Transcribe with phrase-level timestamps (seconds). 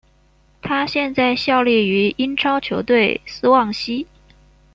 [0.63, 4.07] 他现在效力于英超球队斯旺西。